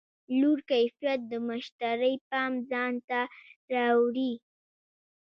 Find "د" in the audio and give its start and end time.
1.31-1.33